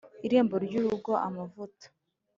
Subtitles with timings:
[0.25, 1.85] Irembo ry urugo Amavuta